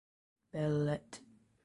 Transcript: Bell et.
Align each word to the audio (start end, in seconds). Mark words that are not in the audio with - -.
Bell 0.51 0.87
et. 0.95 1.11